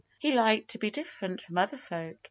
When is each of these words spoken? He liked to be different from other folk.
He 0.17 0.31
liked 0.31 0.71
to 0.71 0.79
be 0.79 0.89
different 0.89 1.43
from 1.43 1.59
other 1.59 1.77
folk. 1.77 2.17